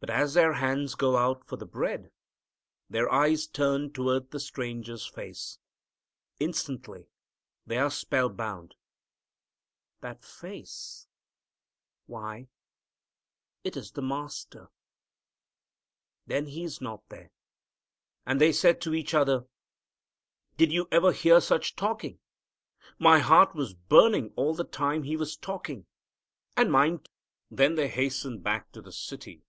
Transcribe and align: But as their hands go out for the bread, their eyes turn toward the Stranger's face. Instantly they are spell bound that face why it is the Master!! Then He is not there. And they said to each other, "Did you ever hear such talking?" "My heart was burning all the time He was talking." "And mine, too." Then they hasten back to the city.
But 0.00 0.10
as 0.10 0.34
their 0.34 0.52
hands 0.52 0.94
go 0.96 1.16
out 1.16 1.46
for 1.48 1.56
the 1.56 1.64
bread, 1.64 2.10
their 2.90 3.10
eyes 3.10 3.46
turn 3.46 3.90
toward 3.90 4.32
the 4.32 4.40
Stranger's 4.40 5.06
face. 5.06 5.58
Instantly 6.38 7.08
they 7.66 7.78
are 7.78 7.90
spell 7.90 8.28
bound 8.28 8.74
that 10.02 10.22
face 10.22 11.06
why 12.04 12.48
it 13.62 13.78
is 13.78 13.92
the 13.92 14.02
Master!! 14.02 14.68
Then 16.26 16.48
He 16.48 16.64
is 16.64 16.82
not 16.82 17.08
there. 17.08 17.30
And 18.26 18.38
they 18.38 18.52
said 18.52 18.82
to 18.82 18.92
each 18.92 19.14
other, 19.14 19.46
"Did 20.58 20.70
you 20.70 20.86
ever 20.92 21.12
hear 21.12 21.40
such 21.40 21.76
talking?" 21.76 22.18
"My 22.98 23.20
heart 23.20 23.54
was 23.54 23.72
burning 23.72 24.34
all 24.36 24.54
the 24.54 24.64
time 24.64 25.04
He 25.04 25.16
was 25.16 25.34
talking." 25.34 25.86
"And 26.58 26.70
mine, 26.70 26.98
too." 26.98 27.10
Then 27.50 27.76
they 27.76 27.88
hasten 27.88 28.40
back 28.40 28.70
to 28.72 28.82
the 28.82 28.92
city. 28.92 29.40